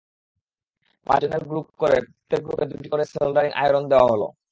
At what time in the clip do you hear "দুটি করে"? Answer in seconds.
2.65-3.03